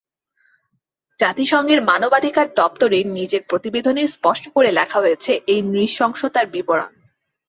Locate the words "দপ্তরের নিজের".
2.55-3.41